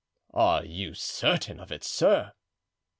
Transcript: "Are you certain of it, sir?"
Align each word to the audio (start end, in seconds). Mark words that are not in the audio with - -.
"Are 0.33 0.65
you 0.65 0.95
certain 0.95 1.59
of 1.59 1.71
it, 1.71 1.83
sir?" 1.83 2.33